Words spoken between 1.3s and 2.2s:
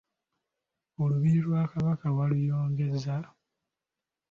lwa Kabaka